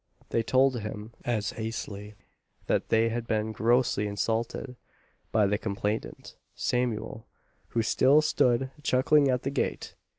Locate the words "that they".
2.65-3.09